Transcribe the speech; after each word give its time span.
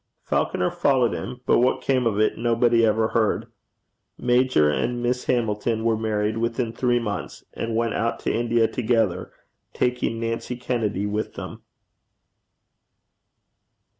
Falconer 0.23 0.71
followed 0.71 1.13
him; 1.13 1.41
but 1.45 1.59
what 1.59 1.79
came 1.83 2.07
of 2.07 2.19
it 2.19 2.35
nobody 2.35 2.83
ever 2.83 3.09
heard. 3.09 3.45
Major 4.17 4.67
and 4.67 5.03
Miss 5.03 5.25
Hamilton 5.25 5.83
were 5.85 5.95
married 5.95 6.39
within 6.39 6.73
three 6.73 6.97
months, 6.97 7.45
and 7.53 7.75
went 7.75 7.93
out 7.93 8.17
to 8.21 8.33
India 8.33 8.67
together, 8.67 9.31
taking 9.75 10.19
Nancy 10.19 10.55
Kennedy 10.55 11.05
with 11.05 11.35
them. 11.35 11.61